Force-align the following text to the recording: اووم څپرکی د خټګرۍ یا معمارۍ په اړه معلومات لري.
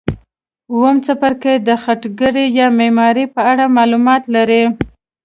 اووم 0.71 0.97
څپرکی 1.05 1.55
د 1.67 1.69
خټګرۍ 1.83 2.45
یا 2.59 2.67
معمارۍ 2.77 3.25
په 3.35 3.41
اړه 3.51 3.65
معلومات 3.77 4.23
لري. 4.35 4.63